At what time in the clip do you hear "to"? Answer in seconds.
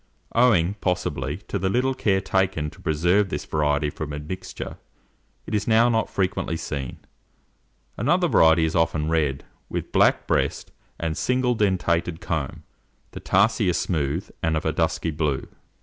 1.47-1.59, 2.71-2.81